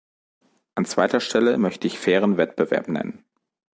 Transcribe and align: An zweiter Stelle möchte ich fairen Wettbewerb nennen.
An 0.73 0.85
zweiter 0.85 1.19
Stelle 1.19 1.59
möchte 1.59 1.85
ich 1.85 1.99
fairen 1.99 2.37
Wettbewerb 2.37 2.87
nennen. 2.87 3.23